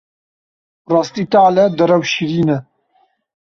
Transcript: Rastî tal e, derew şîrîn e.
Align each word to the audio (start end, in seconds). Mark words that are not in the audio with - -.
Rastî 0.93 1.23
tal 1.31 1.55
e, 1.63 1.65
derew 1.77 2.03
şîrîn 2.11 2.49
e. 2.55 2.57